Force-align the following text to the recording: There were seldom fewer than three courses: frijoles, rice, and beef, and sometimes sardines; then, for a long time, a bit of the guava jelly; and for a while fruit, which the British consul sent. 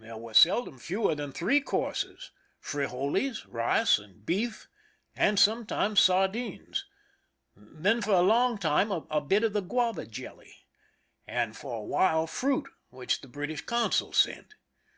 There 0.00 0.18
were 0.18 0.34
seldom 0.34 0.78
fewer 0.78 1.14
than 1.14 1.32
three 1.32 1.58
courses: 1.62 2.30
frijoles, 2.60 3.46
rice, 3.48 3.98
and 3.98 4.22
beef, 4.26 4.68
and 5.16 5.38
sometimes 5.40 5.98
sardines; 6.00 6.84
then, 7.56 8.02
for 8.02 8.10
a 8.12 8.20
long 8.20 8.58
time, 8.58 8.92
a 8.92 9.22
bit 9.22 9.44
of 9.44 9.54
the 9.54 9.62
guava 9.62 10.04
jelly; 10.04 10.66
and 11.26 11.56
for 11.56 11.74
a 11.78 11.86
while 11.86 12.26
fruit, 12.26 12.68
which 12.90 13.22
the 13.22 13.28
British 13.28 13.62
consul 13.64 14.12
sent. 14.12 14.56